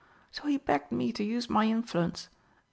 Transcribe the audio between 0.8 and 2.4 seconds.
me to use my influence.